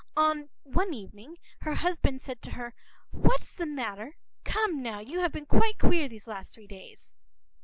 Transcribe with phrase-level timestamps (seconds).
[0.63, 2.73] One evening her husband said to her:—
[3.11, 4.17] “What’s the matter?
[4.43, 7.17] Come, now, you have been quite queer these last three days.